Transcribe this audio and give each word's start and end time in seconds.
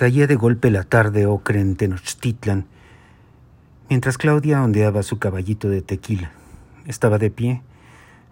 Caía 0.00 0.26
de 0.26 0.34
golpe 0.34 0.70
la 0.70 0.84
tarde 0.84 1.26
ocre 1.26 1.60
en 1.60 1.76
Tenochtitlan, 1.76 2.64
mientras 3.90 4.16
Claudia 4.16 4.64
ondeaba 4.64 5.02
su 5.02 5.18
caballito 5.18 5.68
de 5.68 5.82
tequila. 5.82 6.32
Estaba 6.86 7.18
de 7.18 7.30
pie, 7.30 7.60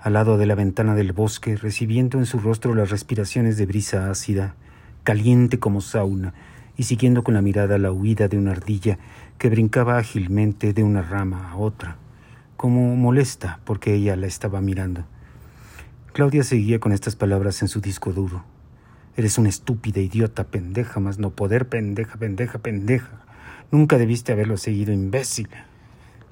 al 0.01 0.15
lado 0.15 0.39
de 0.39 0.47
la 0.47 0.55
ventana 0.55 0.95
del 0.95 1.13
bosque, 1.13 1.57
recibiendo 1.57 2.17
en 2.17 2.25
su 2.25 2.39
rostro 2.39 2.75
las 2.75 2.89
respiraciones 2.89 3.59
de 3.59 3.67
brisa 3.67 4.11
ácida, 4.11 4.55
caliente 5.05 5.59
como 5.59 5.83
sauna, 5.83 6.33
y 6.79 6.85
siguiendo 6.85 7.23
con 7.23 7.35
la 7.35 7.43
mirada 7.43 7.77
la 7.77 7.93
huida 7.93 8.29
de 8.29 8.39
una 8.39 8.53
ardilla 8.53 8.99
que 9.37 9.51
brincaba 9.51 9.99
ágilmente 9.99 10.73
de 10.73 10.85
una 10.85 11.03
rama 11.03 11.51
a 11.51 11.57
otra, 11.59 11.99
como 12.57 12.97
molesta 12.97 13.61
porque 13.67 13.93
ella 13.93 14.17
la 14.17 14.27
estaba 14.27 14.63
mirando. 14.63 15.05
Claudia 16.15 16.45
seguía 16.45 16.81
con 16.81 16.93
estas 16.93 17.15
palabras 17.15 17.61
en 17.61 17.69
su 17.69 17.83
disco 17.83 18.15
duro. 18.15 18.43
Eres 19.19 19.37
una 19.37 19.49
estúpida, 19.49 19.99
idiota, 19.99 20.45
pendeja, 20.45 21.01
más 21.01 21.19
no 21.19 21.31
poder, 21.31 21.69
pendeja, 21.69 22.17
pendeja, 22.19 22.61
pendeja. 22.61 23.21
Nunca 23.73 23.99
debiste 23.99 24.31
haberlo 24.31 24.57
seguido, 24.57 24.93
imbécil. 24.93 25.49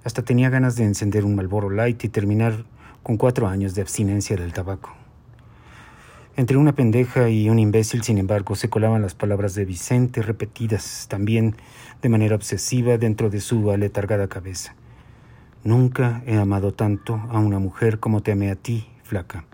Hasta 0.05 0.23
tenía 0.23 0.51
ganas 0.51 0.77
de 0.77 0.85
encender 0.85 1.25
un 1.25 1.35
Malboro 1.35 1.69
Light 1.69 2.05
y 2.05 2.09
terminar 2.09 2.65
con 3.03 3.17
cuatro 3.17 3.49
años 3.49 3.75
de 3.75 3.83
abstinencia 3.83 4.37
del 4.37 4.53
tabaco. 4.53 4.95
Entre 6.37 6.57
una 6.57 6.77
pendeja 6.77 7.29
y 7.29 7.51
un 7.51 7.59
imbécil, 7.59 8.05
sin 8.05 8.19
embargo, 8.19 8.55
se 8.55 8.71
colaban 8.71 9.03
las 9.03 9.17
palabras 9.17 9.57
de 9.57 9.65
Vicente, 9.65 10.23
repetidas 10.23 11.09
también 11.11 11.57
de 12.03 12.09
manera 12.09 12.37
obsesiva 12.37 12.99
dentro 12.99 13.31
de 13.31 13.41
su 13.41 13.69
aletargada 13.73 14.29
cabeza. 14.29 14.77
Nunca 15.65 16.23
he 16.25 16.37
amado 16.37 16.73
tanto 16.73 17.17
a 17.31 17.41
una 17.41 17.59
mujer 17.59 17.99
como 17.99 18.23
te 18.23 18.31
amé 18.31 18.49
a 18.49 18.55
ti, 18.55 18.87
flaca. 19.03 19.45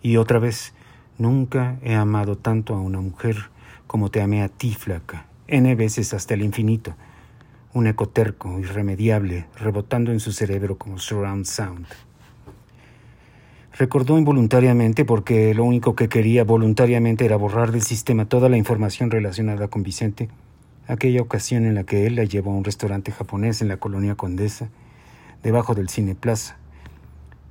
Y 0.00 0.16
otra 0.16 0.38
vez, 0.38 0.72
Nunca 1.20 1.76
he 1.82 1.94
amado 1.94 2.38
tanto 2.38 2.74
a 2.74 2.80
una 2.80 2.98
mujer 3.02 3.36
como 3.86 4.10
te 4.10 4.22
amé 4.22 4.42
a 4.42 4.48
ti, 4.48 4.72
flaca, 4.72 5.26
n 5.48 5.74
veces 5.74 6.14
hasta 6.14 6.32
el 6.32 6.40
infinito. 6.40 6.94
Un 7.74 7.86
eco 7.86 8.08
terco, 8.08 8.58
irremediable, 8.58 9.44
rebotando 9.58 10.12
en 10.12 10.20
su 10.20 10.32
cerebro 10.32 10.78
como 10.78 10.98
surround 10.98 11.44
sound. 11.44 11.84
Recordó 13.76 14.16
involuntariamente 14.16 15.04
porque 15.04 15.52
lo 15.52 15.64
único 15.64 15.94
que 15.94 16.08
quería 16.08 16.42
voluntariamente 16.42 17.26
era 17.26 17.36
borrar 17.36 17.70
del 17.70 17.82
sistema 17.82 18.24
toda 18.24 18.48
la 18.48 18.56
información 18.56 19.10
relacionada 19.10 19.68
con 19.68 19.82
Vicente, 19.82 20.30
aquella 20.86 21.20
ocasión 21.20 21.66
en 21.66 21.74
la 21.74 21.84
que 21.84 22.06
él 22.06 22.16
la 22.16 22.24
llevó 22.24 22.52
a 22.52 22.56
un 22.56 22.64
restaurante 22.64 23.12
japonés 23.12 23.60
en 23.60 23.68
la 23.68 23.76
colonia 23.76 24.14
Condesa, 24.14 24.70
debajo 25.42 25.74
del 25.74 25.90
Cine 25.90 26.14
Plaza, 26.14 26.56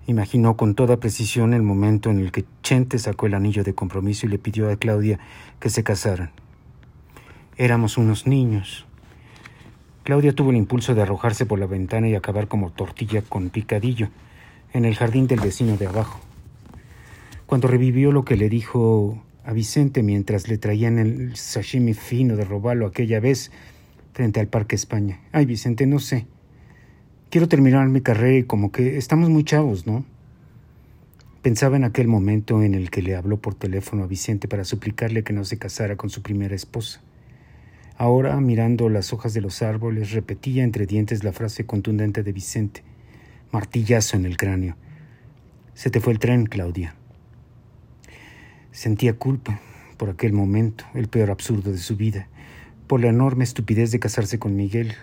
Imaginó 0.09 0.57
con 0.57 0.73
toda 0.73 0.97
precisión 0.97 1.53
el 1.53 1.61
momento 1.61 2.09
en 2.09 2.17
el 2.17 2.31
que 2.31 2.43
Chente 2.63 2.97
sacó 2.97 3.27
el 3.27 3.35
anillo 3.35 3.63
de 3.63 3.75
compromiso 3.75 4.25
y 4.25 4.29
le 4.29 4.39
pidió 4.39 4.67
a 4.71 4.75
Claudia 4.75 5.19
que 5.59 5.69
se 5.69 5.83
casaran. 5.83 6.31
Éramos 7.57 7.95
unos 7.95 8.25
niños. 8.25 8.87
Claudia 10.01 10.33
tuvo 10.33 10.49
el 10.49 10.57
impulso 10.57 10.95
de 10.95 11.03
arrojarse 11.03 11.45
por 11.45 11.59
la 11.59 11.67
ventana 11.67 12.09
y 12.09 12.15
acabar 12.15 12.47
como 12.47 12.71
tortilla 12.71 13.21
con 13.21 13.51
picadillo 13.51 14.09
en 14.73 14.85
el 14.85 14.95
jardín 14.95 15.27
del 15.27 15.41
vecino 15.41 15.77
de 15.77 15.85
abajo. 15.85 16.19
Cuando 17.45 17.67
revivió 17.67 18.11
lo 18.11 18.25
que 18.25 18.35
le 18.35 18.49
dijo 18.49 19.23
a 19.45 19.53
Vicente 19.53 20.01
mientras 20.01 20.47
le 20.47 20.57
traían 20.57 20.97
el 20.97 21.35
sashimi 21.35 21.93
fino 21.93 22.35
de 22.35 22.45
robalo 22.45 22.87
aquella 22.87 23.19
vez 23.19 23.51
frente 24.13 24.39
al 24.39 24.47
Parque 24.47 24.75
España. 24.75 25.19
Ay, 25.31 25.45
Vicente, 25.45 25.85
no 25.85 25.99
sé. 25.99 26.25
Quiero 27.29 27.47
terminar 27.47 27.87
mi 27.89 28.01
carrera 28.01 28.39
y 28.39 28.43
como 28.43 28.71
que 28.71 28.97
estamos 28.97 29.29
muy 29.29 29.43
chavos, 29.43 29.85
¿no? 29.85 30.03
Pensaba 31.43 31.77
en 31.77 31.83
aquel 31.83 32.07
momento 32.07 32.63
en 32.63 32.73
el 32.73 32.89
que 32.89 33.03
le 33.03 33.15
habló 33.15 33.37
por 33.37 33.53
teléfono 33.53 34.03
a 34.03 34.07
Vicente 34.07 34.47
para 34.47 34.63
suplicarle 34.63 35.23
que 35.23 35.31
no 35.31 35.45
se 35.45 35.59
casara 35.59 35.95
con 35.95 36.09
su 36.09 36.23
primera 36.23 36.55
esposa. 36.55 37.01
Ahora, 37.97 38.35
mirando 38.41 38.89
las 38.89 39.13
hojas 39.13 39.35
de 39.35 39.41
los 39.41 39.61
árboles, 39.61 40.11
repetía 40.11 40.63
entre 40.63 40.87
dientes 40.87 41.23
la 41.23 41.31
frase 41.31 41.67
contundente 41.67 42.23
de 42.23 42.31
Vicente. 42.33 42.83
Martillazo 43.51 44.17
en 44.17 44.25
el 44.25 44.35
cráneo. 44.35 44.75
Se 45.75 45.91
te 45.91 45.99
fue 45.99 46.13
el 46.13 46.19
tren, 46.19 46.47
Claudia. 46.47 46.95
Sentía 48.71 49.13
culpa 49.13 49.59
por 49.97 50.09
aquel 50.09 50.33
momento, 50.33 50.83
el 50.95 51.09
peor 51.09 51.29
absurdo 51.29 51.71
de 51.71 51.77
su 51.77 51.95
vida, 51.95 52.27
por 52.87 53.01
la 53.01 53.09
enorme 53.09 53.43
estupidez 53.43 53.91
de 53.91 53.99
casarse 53.99 54.39
con 54.39 54.55
Miguel, 54.55 54.95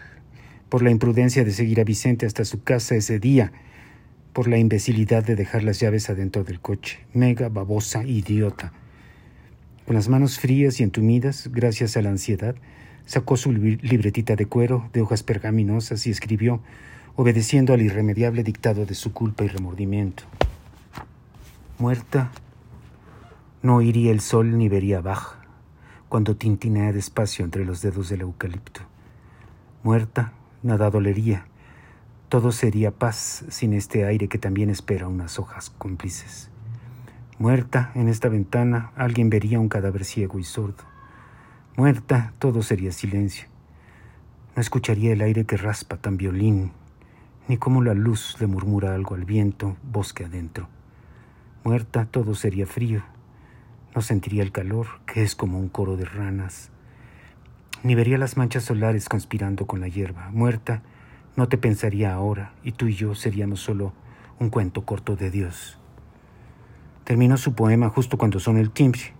por 0.68 0.82
la 0.82 0.90
imprudencia 0.90 1.44
de 1.44 1.52
seguir 1.52 1.80
a 1.80 1.84
Vicente 1.84 2.26
hasta 2.26 2.44
su 2.44 2.62
casa 2.62 2.94
ese 2.94 3.18
día, 3.18 3.52
por 4.32 4.48
la 4.48 4.58
imbecilidad 4.58 5.24
de 5.24 5.36
dejar 5.36 5.62
las 5.62 5.80
llaves 5.80 6.10
adentro 6.10 6.44
del 6.44 6.60
coche. 6.60 6.98
Mega, 7.14 7.48
babosa, 7.48 8.04
idiota. 8.04 8.72
Con 9.86 9.94
las 9.94 10.08
manos 10.08 10.38
frías 10.38 10.80
y 10.80 10.82
entumidas, 10.82 11.48
gracias 11.52 11.96
a 11.96 12.02
la 12.02 12.10
ansiedad, 12.10 12.56
sacó 13.06 13.36
su 13.36 13.52
libretita 13.52 14.36
de 14.36 14.46
cuero, 14.46 14.90
de 14.92 15.00
hojas 15.00 15.22
pergaminosas 15.22 16.06
y 16.06 16.10
escribió, 16.10 16.60
obedeciendo 17.14 17.72
al 17.72 17.82
irremediable 17.82 18.42
dictado 18.42 18.84
de 18.84 18.94
su 18.94 19.12
culpa 19.12 19.44
y 19.44 19.48
remordimiento. 19.48 20.24
Muerta, 21.78 22.30
no 23.62 23.80
iría 23.80 24.10
el 24.10 24.20
sol 24.20 24.58
ni 24.58 24.68
vería 24.68 25.00
baja 25.00 25.46
cuando 26.08 26.36
tintinea 26.36 26.92
despacio 26.92 27.44
entre 27.44 27.64
los 27.64 27.82
dedos 27.82 28.08
del 28.08 28.22
eucalipto. 28.22 28.80
Muerta, 29.82 30.32
nada 30.66 30.90
dolería. 30.90 31.46
Todo 32.28 32.50
sería 32.50 32.90
paz 32.90 33.44
sin 33.48 33.72
este 33.72 34.04
aire 34.04 34.28
que 34.28 34.38
también 34.38 34.68
espera 34.68 35.06
unas 35.06 35.38
hojas 35.38 35.70
cómplices. 35.70 36.50
Muerta 37.38 37.92
en 37.94 38.08
esta 38.08 38.28
ventana, 38.28 38.90
alguien 38.96 39.30
vería 39.30 39.60
un 39.60 39.68
cadáver 39.68 40.04
ciego 40.04 40.38
y 40.38 40.44
sordo. 40.44 40.82
Muerta, 41.76 42.32
todo 42.38 42.62
sería 42.62 42.90
silencio. 42.90 43.46
No 44.56 44.60
escucharía 44.60 45.12
el 45.12 45.20
aire 45.20 45.44
que 45.44 45.56
raspa 45.56 45.98
tan 45.98 46.16
violín, 46.16 46.72
ni 47.46 47.58
cómo 47.58 47.82
la 47.82 47.94
luz 47.94 48.36
le 48.40 48.48
murmura 48.48 48.94
algo 48.94 49.14
al 49.14 49.24
viento, 49.24 49.76
bosque 49.84 50.24
adentro. 50.24 50.68
Muerta, 51.62 52.06
todo 52.06 52.34
sería 52.34 52.66
frío. 52.66 53.02
No 53.94 54.02
sentiría 54.02 54.42
el 54.42 54.50
calor, 54.50 54.86
que 55.06 55.22
es 55.22 55.36
como 55.36 55.60
un 55.60 55.68
coro 55.68 55.96
de 55.96 56.06
ranas 56.06 56.70
ni 57.82 57.94
vería 57.94 58.18
las 58.18 58.36
manchas 58.36 58.64
solares 58.64 59.08
conspirando 59.08 59.66
con 59.66 59.80
la 59.80 59.88
hierba. 59.88 60.30
Muerta, 60.32 60.82
no 61.36 61.48
te 61.48 61.58
pensaría 61.58 62.14
ahora, 62.14 62.52
y 62.64 62.72
tú 62.72 62.86
y 62.86 62.94
yo 62.94 63.14
seríamos 63.14 63.60
solo 63.60 63.92
un 64.38 64.50
cuento 64.50 64.84
corto 64.84 65.16
de 65.16 65.30
Dios. 65.30 65.78
Terminó 67.04 67.36
su 67.36 67.54
poema 67.54 67.88
justo 67.88 68.18
cuando 68.18 68.40
sonó 68.40 68.58
el 68.58 68.70
timbre. 68.70 69.12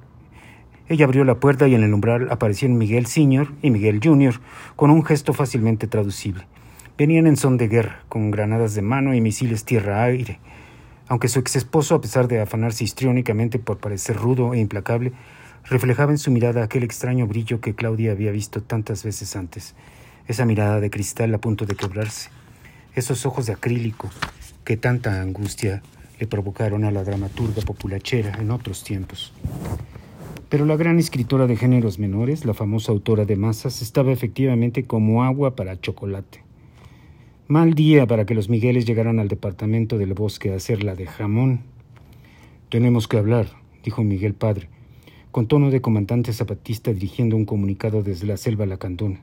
Ella 0.88 1.04
abrió 1.04 1.24
la 1.24 1.40
puerta 1.40 1.68
y 1.68 1.74
en 1.74 1.82
el 1.82 1.94
umbral 1.94 2.30
aparecieron 2.30 2.78
Miguel 2.78 3.06
Sr. 3.06 3.52
y 3.62 3.70
Miguel 3.70 4.00
Jr. 4.02 4.40
con 4.76 4.90
un 4.90 5.04
gesto 5.04 5.32
fácilmente 5.32 5.86
traducible. 5.86 6.46
Venían 6.98 7.26
en 7.26 7.36
son 7.36 7.56
de 7.58 7.68
guerra, 7.68 8.00
con 8.08 8.30
granadas 8.30 8.74
de 8.74 8.82
mano 8.82 9.14
y 9.14 9.20
misiles 9.20 9.64
tierra-aire. 9.64 10.40
Aunque 11.08 11.28
su 11.28 11.38
ex 11.38 11.56
esposo, 11.56 11.94
a 11.94 12.00
pesar 12.00 12.26
de 12.26 12.40
afanarse 12.40 12.84
histriónicamente 12.84 13.58
por 13.58 13.78
parecer 13.78 14.16
rudo 14.16 14.54
e 14.54 14.58
implacable, 14.58 15.12
reflejaba 15.68 16.12
en 16.12 16.18
su 16.18 16.30
mirada 16.30 16.62
aquel 16.62 16.84
extraño 16.84 17.26
brillo 17.26 17.60
que 17.60 17.74
Claudia 17.74 18.12
había 18.12 18.30
visto 18.30 18.62
tantas 18.62 19.02
veces 19.02 19.34
antes, 19.36 19.74
esa 20.28 20.44
mirada 20.44 20.80
de 20.80 20.90
cristal 20.90 21.34
a 21.34 21.38
punto 21.38 21.66
de 21.66 21.74
quebrarse, 21.74 22.30
esos 22.94 23.26
ojos 23.26 23.46
de 23.46 23.52
acrílico 23.52 24.10
que 24.64 24.76
tanta 24.76 25.20
angustia 25.20 25.82
le 26.18 26.26
provocaron 26.26 26.84
a 26.84 26.90
la 26.90 27.04
dramaturga 27.04 27.62
populachera 27.62 28.36
en 28.40 28.50
otros 28.50 28.84
tiempos. 28.84 29.32
Pero 30.48 30.64
la 30.64 30.76
gran 30.76 30.98
escritora 30.98 31.46
de 31.46 31.56
géneros 31.56 31.98
menores, 31.98 32.44
la 32.44 32.54
famosa 32.54 32.92
autora 32.92 33.24
de 33.24 33.36
masas, 33.36 33.82
estaba 33.82 34.12
efectivamente 34.12 34.84
como 34.84 35.24
agua 35.24 35.56
para 35.56 35.80
chocolate. 35.80 36.42
Mal 37.48 37.74
día 37.74 38.06
para 38.06 38.24
que 38.24 38.34
los 38.34 38.48
Migueles 38.48 38.86
llegaran 38.86 39.18
al 39.18 39.28
departamento 39.28 39.98
del 39.98 40.14
bosque 40.14 40.52
a 40.52 40.56
hacerla 40.56 40.94
de 40.94 41.06
jamón. 41.06 41.60
Tenemos 42.70 43.08
que 43.08 43.18
hablar, 43.18 43.48
dijo 43.84 44.02
Miguel 44.02 44.34
Padre, 44.34 44.68
con 45.36 45.48
tono 45.48 45.70
de 45.70 45.82
comandante 45.82 46.32
zapatista 46.32 46.94
dirigiendo 46.94 47.36
un 47.36 47.44
comunicado 47.44 48.02
desde 48.02 48.26
la 48.26 48.38
selva 48.38 48.64
lacandona, 48.64 49.20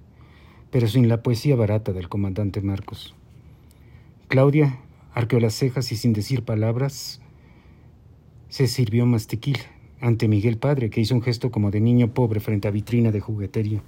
pero 0.69 0.87
sin 0.87 1.09
la 1.09 1.23
poesía 1.23 1.55
barata 1.55 1.91
del 1.91 2.07
comandante 2.07 2.61
Marcos. 2.61 3.15
Claudia 4.27 4.77
arqueó 5.15 5.39
las 5.39 5.55
cejas 5.55 5.91
y 5.91 5.95
sin 5.95 6.13
decir 6.13 6.43
palabras 6.43 7.19
se 8.47 8.67
sirvió 8.67 9.07
más 9.07 9.25
tequila 9.25 9.63
ante 10.01 10.27
Miguel 10.27 10.57
Padre, 10.57 10.91
que 10.91 11.01
hizo 11.01 11.15
un 11.15 11.23
gesto 11.23 11.49
como 11.49 11.71
de 11.71 11.81
niño 11.81 12.13
pobre 12.13 12.39
frente 12.39 12.67
a 12.67 12.71
vitrina 12.71 13.11
de 13.11 13.19
juguetería. 13.19 13.81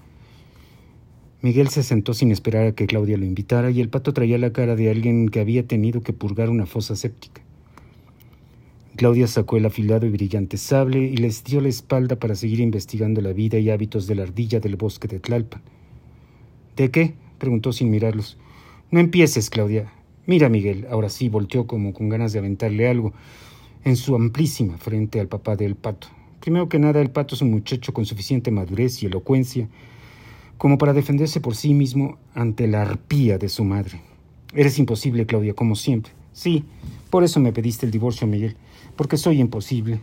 Miguel 1.44 1.68
se 1.68 1.84
sentó 1.84 2.16
sin 2.16 2.32
esperar 2.32 2.66
a 2.66 2.72
que 2.72 2.88
Claudia 2.88 3.20
lo 3.20 3.26
invitara 3.26 3.70
y 3.70 3.82
el 3.82 3.90
pato 3.90 4.14
traía 4.14 4.40
la 4.40 4.52
cara 4.52 4.76
de 4.76 4.90
alguien 4.90 5.30
que 5.30 5.42
había 5.42 5.68
tenido 5.68 6.02
que 6.02 6.12
purgar 6.12 6.50
una 6.50 6.66
fosa 6.66 6.96
séptica. 6.96 7.45
Claudia 8.96 9.28
sacó 9.28 9.58
el 9.58 9.66
afilado 9.66 10.06
y 10.06 10.10
brillante 10.10 10.58
sable 10.58 11.00
y 11.00 11.18
les 11.18 11.44
dio 11.44 11.60
la 11.60 11.68
espalda 11.68 12.16
para 12.16 12.36
seguir 12.36 12.62
investigando 12.62 13.20
la 13.20 13.34
vida 13.34 13.60
y 13.60 13.70
hábitos 13.70 14.08
de 14.08 14.16
la 14.16 14.24
ardilla 14.24 14.62
del 14.62 14.78
bosque 14.78 15.08
de 15.10 15.20
Tlalpan. 15.20 15.62
¿De 16.78 16.92
qué? 16.92 17.14
preguntó 17.38 17.74
sin 17.74 17.90
mirarlos. 17.90 18.38
No 18.92 19.02
empieces, 19.02 19.50
Claudia. 19.50 19.92
Mira, 20.26 20.48
Miguel, 20.48 20.88
ahora 20.90 21.10
sí 21.10 21.28
volteó 21.28 21.68
como 21.68 21.94
con 21.94 22.08
ganas 22.08 22.32
de 22.32 22.40
aventarle 22.40 22.88
algo 22.88 23.14
en 23.84 23.98
su 23.98 24.16
amplísima 24.16 24.78
frente 24.78 25.20
al 25.20 25.28
papá 25.28 25.58
del 25.58 25.76
pato. 25.76 26.08
Primero 26.40 26.70
que 26.70 26.80
nada, 26.80 27.02
el 27.02 27.12
pato 27.12 27.36
es 27.36 27.42
un 27.42 27.52
muchacho 27.52 27.94
con 27.94 28.06
suficiente 28.06 28.50
madurez 28.50 29.04
y 29.04 29.08
elocuencia 29.08 29.68
como 30.58 30.78
para 30.78 30.94
defenderse 30.94 31.42
por 31.42 31.56
sí 31.56 31.74
mismo 31.74 32.18
ante 32.34 32.68
la 32.68 32.82
arpía 32.82 33.38
de 33.38 33.50
su 33.50 33.66
madre. 33.66 34.02
Eres 34.54 34.80
imposible, 34.80 35.26
Claudia, 35.26 35.54
como 35.54 35.76
siempre. 35.76 36.14
Sí, 36.32 36.64
por 37.10 37.24
eso 37.24 37.40
me 37.40 37.54
pediste 37.54 37.86
el 37.86 37.92
divorcio, 37.92 38.28
Miguel, 38.28 38.56
porque 38.96 39.18
soy 39.18 39.40
imposible. 39.40 40.00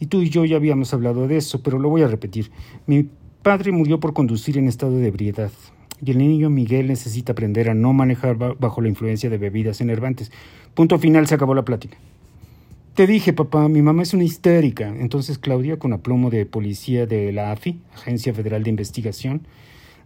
Y 0.00 0.06
tú 0.06 0.22
y 0.22 0.30
yo 0.30 0.44
ya 0.44 0.56
habíamos 0.56 0.94
hablado 0.94 1.28
de 1.28 1.36
eso, 1.36 1.62
pero 1.62 1.78
lo 1.78 1.88
voy 1.88 2.02
a 2.02 2.08
repetir. 2.08 2.50
Mi 2.86 3.08
padre 3.42 3.72
murió 3.72 4.00
por 4.00 4.14
conducir 4.14 4.58
en 4.58 4.68
estado 4.68 4.96
de 4.96 5.08
ebriedad. 5.08 5.52
Y 6.04 6.10
el 6.10 6.18
niño 6.18 6.50
Miguel 6.50 6.88
necesita 6.88 7.32
aprender 7.32 7.70
a 7.70 7.74
no 7.74 7.92
manejar 7.92 8.36
bajo 8.36 8.80
la 8.80 8.88
influencia 8.88 9.30
de 9.30 9.38
bebidas 9.38 9.80
enervantes. 9.80 10.32
Punto 10.74 10.98
final, 10.98 11.26
se 11.26 11.34
acabó 11.34 11.54
la 11.54 11.64
plática. 11.64 11.96
Te 12.94 13.06
dije, 13.06 13.32
papá, 13.32 13.68
mi 13.68 13.82
mamá 13.82 14.02
es 14.02 14.14
una 14.14 14.24
histérica. 14.24 14.88
Entonces 14.88 15.38
Claudia, 15.38 15.78
con 15.78 15.92
aplomo 15.92 16.30
de 16.30 16.46
policía 16.46 17.06
de 17.06 17.32
la 17.32 17.50
AFI, 17.52 17.80
Agencia 17.94 18.32
Federal 18.32 18.62
de 18.62 18.70
Investigación, 18.70 19.46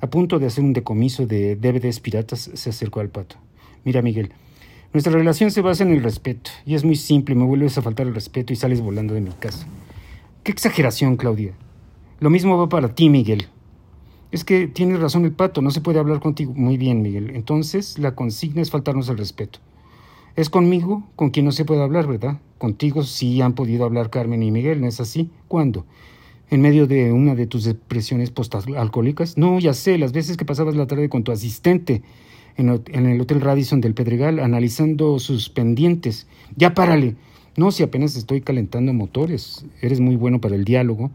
a 0.00 0.08
punto 0.08 0.38
de 0.38 0.46
hacer 0.46 0.64
un 0.64 0.72
decomiso 0.72 1.26
de 1.26 1.56
DVDs 1.56 2.00
piratas, 2.00 2.50
se 2.54 2.70
acercó 2.70 3.00
al 3.00 3.10
pato. 3.10 3.36
Mira, 3.84 4.00
Miguel, 4.00 4.32
nuestra 4.92 5.12
relación 5.12 5.50
se 5.50 5.60
basa 5.60 5.84
en 5.84 5.92
el 5.92 6.02
respeto, 6.02 6.50
y 6.64 6.74
es 6.74 6.84
muy 6.84 6.96
simple, 6.96 7.34
me 7.34 7.44
vuelves 7.44 7.76
a 7.76 7.82
faltar 7.82 8.06
el 8.06 8.14
respeto 8.14 8.52
y 8.52 8.56
sales 8.56 8.80
volando 8.80 9.14
de 9.14 9.20
mi 9.20 9.30
casa. 9.30 9.66
Qué 10.42 10.52
exageración, 10.52 11.16
Claudia. 11.16 11.52
Lo 12.20 12.30
mismo 12.30 12.56
va 12.56 12.68
para 12.68 12.94
ti, 12.94 13.10
Miguel. 13.10 13.48
Es 14.30 14.44
que 14.44 14.66
tienes 14.66 15.00
razón 15.00 15.24
el 15.24 15.32
pato, 15.32 15.62
no 15.62 15.70
se 15.70 15.80
puede 15.80 15.98
hablar 15.98 16.20
contigo. 16.20 16.52
Muy 16.54 16.76
bien, 16.76 17.00
Miguel. 17.00 17.30
Entonces 17.34 17.98
la 17.98 18.14
consigna 18.14 18.60
es 18.60 18.70
faltarnos 18.70 19.08
el 19.08 19.18
respeto. 19.18 19.58
Es 20.36 20.50
conmigo 20.50 21.04
con 21.16 21.30
quien 21.30 21.46
no 21.46 21.52
se 21.52 21.64
puede 21.64 21.82
hablar, 21.82 22.06
¿verdad? 22.06 22.40
Contigo 22.58 23.02
sí 23.02 23.40
han 23.40 23.54
podido 23.54 23.84
hablar 23.84 24.10
Carmen 24.10 24.42
y 24.42 24.50
Miguel, 24.50 24.80
¿no 24.80 24.86
es 24.86 25.00
así? 25.00 25.30
¿Cuándo? 25.48 25.86
¿En 26.50 26.60
medio 26.60 26.86
de 26.86 27.12
una 27.12 27.34
de 27.34 27.46
tus 27.46 27.64
depresiones 27.64 28.30
postalcohólicas? 28.30 29.36
No, 29.36 29.58
ya 29.58 29.74
sé, 29.74 29.98
las 29.98 30.12
veces 30.12 30.36
que 30.36 30.44
pasabas 30.44 30.76
la 30.76 30.86
tarde 30.86 31.08
con 31.08 31.24
tu 31.24 31.32
asistente 31.32 32.02
en, 32.58 33.06
el 33.06 33.20
Hotel 33.20 33.40
Radisson 33.40 33.80
del 33.80 33.94
Pedregal 33.94 34.40
analizando 34.40 35.18
sus 35.18 35.48
pendientes. 35.48 36.26
Ya 36.56 36.74
párale. 36.74 37.14
No, 37.56 37.70
si 37.70 37.82
apenas 37.82 38.16
estoy 38.16 38.40
calentando 38.40 38.92
motores. 38.92 39.64
Eres 39.80 40.00
muy 40.00 40.16
bueno 40.16 40.40
para 40.40 40.56
el 40.56 40.64
diálogo. 40.64 41.10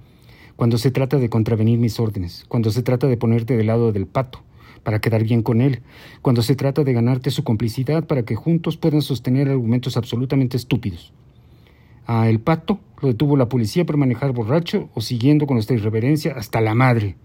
Cuando 0.55 0.77
se 0.77 0.91
trata 0.91 1.17
de 1.17 1.29
contravenir 1.29 1.79
mis 1.79 1.99
órdenes, 1.99 2.45
cuando 2.47 2.71
se 2.71 2.81
trata 2.81 3.07
de 3.07 3.17
ponerte 3.17 3.57
del 3.57 3.67
lado 3.67 3.91
del 3.91 4.05
pato, 4.05 4.39
para 4.83 4.99
quedar 4.99 5.23
bien 5.23 5.41
con 5.41 5.61
él, 5.61 5.81
cuando 6.21 6.41
se 6.41 6.55
trata 6.55 6.83
de 6.83 6.93
ganarte 6.93 7.31
su 7.31 7.43
complicidad 7.43 8.05
para 8.05 8.23
que 8.23 8.35
juntos 8.35 8.77
puedan 8.77 9.01
sostener 9.01 9.49
argumentos 9.49 9.97
absolutamente 9.97 10.57
estúpidos. 10.57 11.11
A 12.05 12.29
el 12.29 12.39
pato 12.39 12.79
lo 13.01 13.07
detuvo 13.09 13.35
la 13.35 13.49
policía 13.49 13.85
por 13.85 13.97
manejar 13.97 14.31
borracho 14.31 14.89
o 14.93 15.01
siguiendo 15.01 15.47
con 15.47 15.57
esta 15.57 15.73
irreverencia 15.73 16.33
hasta 16.33 16.61
la 16.61 16.75
madre. 16.75 17.15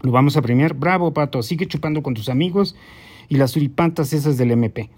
Lo 0.00 0.10
vamos 0.10 0.36
a 0.36 0.42
premiar. 0.42 0.74
Bravo, 0.74 1.12
pato. 1.12 1.42
Sigue 1.42 1.66
chupando 1.66 2.02
con 2.02 2.14
tus 2.14 2.28
amigos 2.28 2.74
y 3.32 3.36
las 3.36 3.52
suripantas 3.52 4.12
esas 4.12 4.36
del 4.36 4.50
MP. 4.50 4.90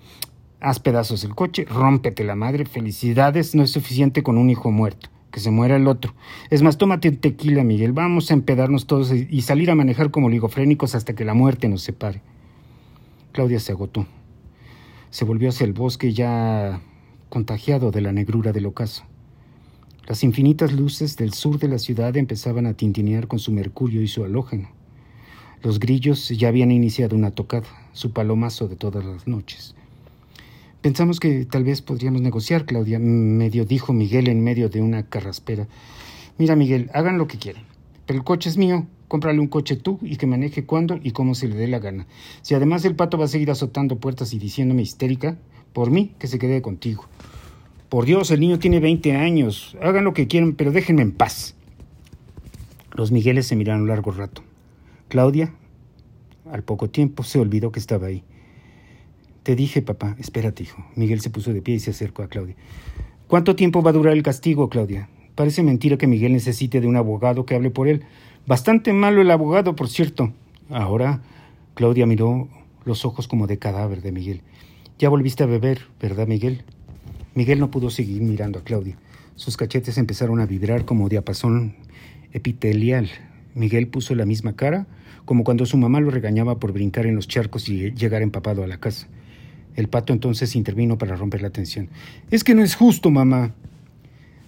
Haz 0.58 0.80
pedazos 0.80 1.22
el 1.22 1.36
coche, 1.36 1.66
rómpete 1.66 2.24
la 2.24 2.34
madre. 2.34 2.64
Felicidades, 2.64 3.54
no 3.54 3.62
es 3.62 3.70
suficiente 3.70 4.24
con 4.24 4.38
un 4.38 4.50
hijo 4.50 4.72
muerto 4.72 5.08
que 5.30 5.38
se 5.38 5.52
muera 5.52 5.76
el 5.76 5.86
otro. 5.86 6.16
Es 6.50 6.60
más, 6.60 6.76
tómate 6.76 7.12
tequila, 7.12 7.62
Miguel, 7.62 7.92
vamos 7.92 8.32
a 8.32 8.34
empedarnos 8.34 8.88
todos 8.88 9.12
y 9.12 9.40
salir 9.42 9.70
a 9.70 9.76
manejar 9.76 10.10
como 10.10 10.28
ligofrénicos 10.30 10.96
hasta 10.96 11.14
que 11.14 11.24
la 11.24 11.32
muerte 11.32 11.68
nos 11.68 11.82
separe. 11.82 12.22
Claudia 13.30 13.60
se 13.60 13.70
agotó. 13.70 14.04
Se 15.10 15.24
volvió 15.24 15.50
hacia 15.50 15.64
el 15.64 15.72
bosque 15.72 16.12
ya 16.12 16.80
contagiado 17.28 17.92
de 17.92 18.00
la 18.00 18.10
negrura 18.10 18.50
del 18.50 18.66
ocaso. 18.66 19.04
Las 20.08 20.24
infinitas 20.24 20.72
luces 20.72 21.16
del 21.16 21.34
sur 21.34 21.60
de 21.60 21.68
la 21.68 21.78
ciudad 21.78 22.16
empezaban 22.16 22.66
a 22.66 22.74
tintinear 22.74 23.28
con 23.28 23.38
su 23.38 23.52
mercurio 23.52 24.02
y 24.02 24.08
su 24.08 24.24
halógeno. 24.24 24.70
Los 25.64 25.80
grillos 25.80 26.28
ya 26.28 26.48
habían 26.48 26.70
iniciado 26.70 27.16
una 27.16 27.30
tocada, 27.30 27.66
su 27.94 28.10
palomazo 28.10 28.68
de 28.68 28.76
todas 28.76 29.02
las 29.02 29.26
noches. 29.26 29.74
Pensamos 30.82 31.20
que 31.20 31.46
tal 31.46 31.64
vez 31.64 31.80
podríamos 31.80 32.20
negociar, 32.20 32.66
Claudia, 32.66 32.98
medio 32.98 33.64
dijo 33.64 33.94
Miguel 33.94 34.28
en 34.28 34.44
medio 34.44 34.68
de 34.68 34.82
una 34.82 35.04
carraspera. 35.04 35.66
Mira, 36.36 36.54
Miguel, 36.54 36.90
hagan 36.92 37.16
lo 37.16 37.28
que 37.28 37.38
quieran, 37.38 37.62
pero 38.04 38.18
el 38.18 38.24
coche 38.26 38.50
es 38.50 38.58
mío. 38.58 38.86
Cómprale 39.08 39.40
un 39.40 39.46
coche 39.46 39.76
tú 39.76 39.98
y 40.02 40.16
que 40.16 40.26
maneje 40.26 40.66
cuando 40.66 41.00
y 41.02 41.12
cómo 41.12 41.34
se 41.34 41.48
le 41.48 41.56
dé 41.56 41.66
la 41.66 41.78
gana. 41.78 42.06
Si 42.42 42.54
además 42.54 42.84
el 42.84 42.94
pato 42.94 43.16
va 43.16 43.24
a 43.24 43.28
seguir 43.28 43.50
azotando 43.50 43.96
puertas 43.96 44.34
y 44.34 44.38
diciéndome 44.38 44.82
histérica, 44.82 45.38
por 45.72 45.90
mí, 45.90 46.12
que 46.18 46.26
se 46.26 46.38
quede 46.38 46.60
contigo. 46.60 47.06
Por 47.88 48.04
Dios, 48.04 48.30
el 48.30 48.40
niño 48.40 48.58
tiene 48.58 48.80
20 48.80 49.16
años. 49.16 49.78
Hagan 49.80 50.04
lo 50.04 50.12
que 50.12 50.26
quieran, 50.26 50.52
pero 50.56 50.72
déjenme 50.72 51.00
en 51.00 51.12
paz. 51.12 51.54
Los 52.92 53.12
Migueles 53.12 53.46
se 53.46 53.56
miraron 53.56 53.86
largo 53.86 54.10
rato. 54.10 54.42
Claudia, 55.14 55.54
al 56.50 56.64
poco 56.64 56.90
tiempo, 56.90 57.22
se 57.22 57.38
olvidó 57.38 57.70
que 57.70 57.78
estaba 57.78 58.08
ahí. 58.08 58.24
Te 59.44 59.54
dije, 59.54 59.80
papá, 59.80 60.16
espérate, 60.18 60.64
hijo. 60.64 60.84
Miguel 60.96 61.20
se 61.20 61.30
puso 61.30 61.52
de 61.52 61.62
pie 61.62 61.76
y 61.76 61.78
se 61.78 61.92
acercó 61.92 62.24
a 62.24 62.28
Claudia. 62.28 62.56
¿Cuánto 63.28 63.54
tiempo 63.54 63.80
va 63.80 63.90
a 63.90 63.92
durar 63.92 64.14
el 64.14 64.24
castigo, 64.24 64.68
Claudia? 64.68 65.08
Parece 65.36 65.62
mentira 65.62 65.98
que 65.98 66.08
Miguel 66.08 66.32
necesite 66.32 66.80
de 66.80 66.88
un 66.88 66.96
abogado 66.96 67.46
que 67.46 67.54
hable 67.54 67.70
por 67.70 67.86
él. 67.86 68.02
Bastante 68.44 68.92
malo 68.92 69.22
el 69.22 69.30
abogado, 69.30 69.76
por 69.76 69.88
cierto. 69.88 70.32
Ahora, 70.68 71.22
Claudia 71.74 72.06
miró 72.06 72.48
los 72.84 73.04
ojos 73.04 73.28
como 73.28 73.46
de 73.46 73.60
cadáver 73.60 74.02
de 74.02 74.10
Miguel. 74.10 74.42
Ya 74.98 75.10
volviste 75.10 75.44
a 75.44 75.46
beber, 75.46 75.82
¿verdad, 76.00 76.26
Miguel? 76.26 76.64
Miguel 77.36 77.60
no 77.60 77.70
pudo 77.70 77.88
seguir 77.88 78.20
mirando 78.20 78.58
a 78.58 78.64
Claudia. 78.64 78.98
Sus 79.36 79.56
cachetes 79.56 79.96
empezaron 79.96 80.40
a 80.40 80.46
vibrar 80.46 80.84
como 80.84 81.08
diapasón 81.08 81.76
epitelial. 82.32 83.08
Miguel 83.54 83.88
puso 83.88 84.14
la 84.14 84.26
misma 84.26 84.56
cara, 84.56 84.86
como 85.24 85.44
cuando 85.44 85.66
su 85.66 85.76
mamá 85.76 86.00
lo 86.00 86.10
regañaba 86.10 86.58
por 86.58 86.72
brincar 86.72 87.06
en 87.06 87.14
los 87.14 87.28
charcos 87.28 87.68
y 87.68 87.92
llegar 87.92 88.22
empapado 88.22 88.62
a 88.62 88.66
la 88.66 88.78
casa. 88.78 89.08
El 89.76 89.88
pato 89.88 90.12
entonces 90.12 90.54
intervino 90.54 90.98
para 90.98 91.16
romper 91.16 91.42
la 91.42 91.50
tensión. 91.50 91.88
Es 92.30 92.44
que 92.44 92.54
no 92.54 92.62
es 92.62 92.74
justo, 92.74 93.10
mamá. 93.10 93.54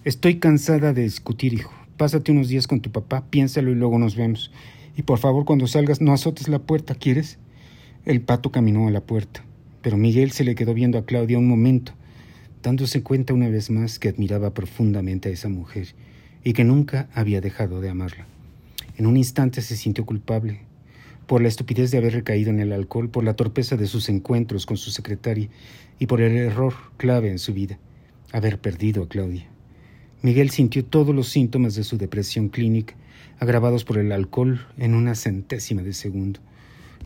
Estoy 0.04 0.36
cansada 0.36 0.92
de 0.92 1.02
discutir, 1.02 1.54
hijo. 1.54 1.72
Pásate 1.96 2.30
unos 2.30 2.48
días 2.48 2.66
con 2.66 2.80
tu 2.80 2.92
papá, 2.92 3.24
piénsalo 3.30 3.70
y 3.70 3.74
luego 3.74 3.98
nos 3.98 4.16
vemos. 4.16 4.52
Y 4.96 5.02
por 5.02 5.18
favor, 5.18 5.44
cuando 5.44 5.66
salgas, 5.66 6.00
no 6.00 6.12
azotes 6.12 6.48
la 6.48 6.60
puerta, 6.60 6.94
¿quieres? 6.94 7.38
El 8.04 8.20
pato 8.20 8.52
caminó 8.52 8.86
a 8.86 8.90
la 8.90 9.00
puerta, 9.00 9.42
pero 9.82 9.96
Miguel 9.96 10.30
se 10.30 10.44
le 10.44 10.54
quedó 10.54 10.74
viendo 10.74 10.96
a 10.96 11.04
Claudia 11.04 11.38
un 11.38 11.48
momento, 11.48 11.92
dándose 12.62 13.02
cuenta 13.02 13.34
una 13.34 13.48
vez 13.48 13.68
más 13.68 13.98
que 13.98 14.08
admiraba 14.08 14.54
profundamente 14.54 15.28
a 15.28 15.32
esa 15.32 15.48
mujer 15.48 15.88
y 16.44 16.52
que 16.52 16.62
nunca 16.62 17.08
había 17.14 17.40
dejado 17.40 17.80
de 17.80 17.90
amarla. 17.90 18.26
En 18.96 19.06
un 19.06 19.16
instante 19.16 19.60
se 19.60 19.76
sintió 19.76 20.06
culpable, 20.06 20.60
por 21.26 21.42
la 21.42 21.48
estupidez 21.48 21.90
de 21.90 21.98
haber 21.98 22.14
recaído 22.14 22.50
en 22.50 22.60
el 22.60 22.72
alcohol, 22.72 23.10
por 23.10 23.24
la 23.24 23.34
torpeza 23.34 23.76
de 23.76 23.86
sus 23.86 24.08
encuentros 24.08 24.64
con 24.64 24.76
su 24.76 24.90
secretaria 24.90 25.48
y 25.98 26.06
por 26.06 26.20
el 26.20 26.36
error 26.36 26.74
clave 26.96 27.30
en 27.30 27.38
su 27.38 27.52
vida, 27.52 27.78
haber 28.32 28.58
perdido 28.58 29.02
a 29.02 29.08
Claudia. 29.08 29.46
Miguel 30.22 30.50
sintió 30.50 30.84
todos 30.84 31.14
los 31.14 31.28
síntomas 31.28 31.74
de 31.74 31.84
su 31.84 31.98
depresión 31.98 32.48
clínica, 32.48 32.94
agravados 33.38 33.84
por 33.84 33.98
el 33.98 34.12
alcohol 34.12 34.66
en 34.78 34.94
una 34.94 35.14
centésima 35.14 35.82
de 35.82 35.92
segundo. 35.92 36.40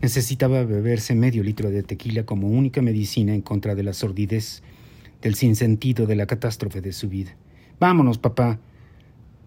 Necesitaba 0.01 0.63
beberse 0.63 1.13
medio 1.13 1.43
litro 1.43 1.69
de 1.69 1.83
tequila 1.83 2.25
como 2.25 2.47
única 2.47 2.81
medicina 2.81 3.35
en 3.35 3.41
contra 3.41 3.75
de 3.75 3.83
la 3.83 3.93
sordidez, 3.93 4.63
del 5.21 5.35
sinsentido 5.35 6.07
de 6.07 6.15
la 6.15 6.25
catástrofe 6.25 6.81
de 6.81 6.93
su 6.93 7.09
vida. 7.09 7.35
Vámonos, 7.79 8.17
papá. 8.17 8.59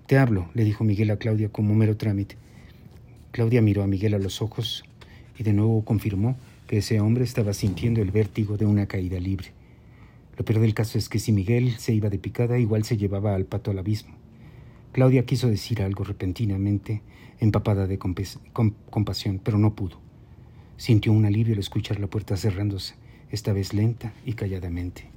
Te 0.06 0.18
hablo, 0.18 0.50
le 0.52 0.64
dijo 0.64 0.84
Miguel 0.84 1.10
a 1.10 1.16
Claudia 1.16 1.48
como 1.48 1.74
mero 1.74 1.96
trámite. 1.96 2.36
Claudia 3.30 3.62
miró 3.62 3.82
a 3.82 3.86
Miguel 3.86 4.12
a 4.12 4.18
los 4.18 4.42
ojos 4.42 4.84
y 5.38 5.44
de 5.44 5.54
nuevo 5.54 5.82
confirmó 5.82 6.36
que 6.66 6.78
ese 6.78 7.00
hombre 7.00 7.24
estaba 7.24 7.54
sintiendo 7.54 8.02
el 8.02 8.10
vértigo 8.10 8.58
de 8.58 8.66
una 8.66 8.84
caída 8.84 9.18
libre. 9.18 9.52
Lo 10.36 10.44
peor 10.44 10.60
del 10.60 10.74
caso 10.74 10.98
es 10.98 11.08
que 11.08 11.18
si 11.18 11.32
Miguel 11.32 11.76
se 11.78 11.94
iba 11.94 12.10
de 12.10 12.18
picada, 12.18 12.58
igual 12.58 12.84
se 12.84 12.98
llevaba 12.98 13.34
al 13.34 13.46
pato 13.46 13.70
al 13.70 13.78
abismo. 13.78 14.14
Claudia 14.92 15.24
quiso 15.24 15.48
decir 15.48 15.80
algo 15.80 16.04
repentinamente, 16.04 17.00
empapada 17.40 17.86
de 17.86 17.98
compasión, 17.98 19.40
pero 19.42 19.56
no 19.56 19.74
pudo. 19.74 19.98
Sintió 20.76 21.12
un 21.12 21.24
alivio 21.24 21.54
al 21.54 21.60
escuchar 21.60 21.98
la 21.98 22.08
puerta 22.08 22.36
cerrándose, 22.36 22.94
esta 23.30 23.54
vez 23.54 23.72
lenta 23.72 24.12
y 24.26 24.34
calladamente. 24.34 25.13